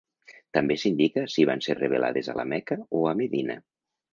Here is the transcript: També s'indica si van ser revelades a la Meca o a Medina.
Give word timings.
També 0.57 0.77
s'indica 0.83 1.25
si 1.35 1.45
van 1.51 1.63
ser 1.67 1.77
revelades 1.81 2.33
a 2.33 2.37
la 2.41 2.49
Meca 2.55 2.79
o 3.03 3.07
a 3.13 3.17
Medina. 3.21 3.63